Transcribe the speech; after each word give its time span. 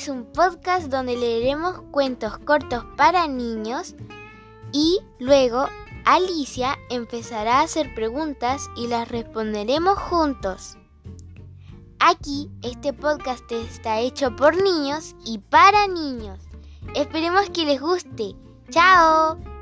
es 0.00 0.08
un 0.08 0.24
podcast 0.24 0.86
donde 0.86 1.14
leeremos 1.14 1.82
cuentos 1.90 2.38
cortos 2.38 2.82
para 2.96 3.28
niños 3.28 3.94
y 4.72 4.98
luego 5.18 5.68
Alicia 6.06 6.78
empezará 6.88 7.58
a 7.58 7.64
hacer 7.64 7.94
preguntas 7.94 8.70
y 8.76 8.86
las 8.86 9.06
responderemos 9.08 9.98
juntos. 9.98 10.78
Aquí 11.98 12.50
este 12.62 12.94
podcast 12.94 13.52
está 13.52 14.00
hecho 14.00 14.34
por 14.36 14.56
niños 14.56 15.14
y 15.26 15.36
para 15.36 15.86
niños. 15.86 16.40
Esperemos 16.94 17.50
que 17.50 17.66
les 17.66 17.78
guste. 17.78 18.34
¡Chao! 18.70 19.59